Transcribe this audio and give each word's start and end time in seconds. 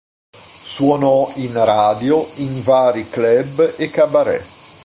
Suonò 0.33 1.31
in 1.35 1.63
radio, 1.63 2.27
in 2.37 2.63
vari 2.63 3.07
club 3.07 3.75
e 3.77 3.87
cabaret. 3.91 4.43